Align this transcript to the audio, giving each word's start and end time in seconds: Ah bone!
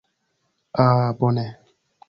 Ah 0.83 1.13
bone! 1.19 1.45